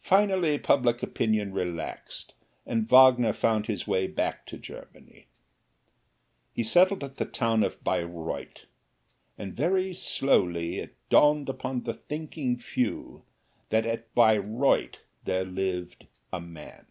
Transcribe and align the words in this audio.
Finally, 0.00 0.58
public 0.60 1.02
opinion 1.02 1.52
relaxed, 1.52 2.34
and 2.64 2.88
Wagner 2.88 3.32
found 3.32 3.66
his 3.66 3.84
way 3.84 4.06
back 4.06 4.46
to 4.46 4.56
Germany. 4.56 5.26
He 6.52 6.62
settled 6.62 7.02
at 7.02 7.16
the 7.16 7.24
town 7.24 7.64
of 7.64 7.82
Bayreuth, 7.82 8.66
and 9.36 9.52
very 9.52 9.92
slowly 9.92 10.78
it 10.78 10.94
dawned 11.08 11.48
upon 11.48 11.82
the 11.82 11.94
thinking 11.94 12.58
few 12.60 13.24
that 13.70 13.84
at 13.84 14.14
Bayreuth 14.14 14.98
there 15.24 15.44
lived 15.44 16.06
a 16.32 16.40
Man. 16.40 16.86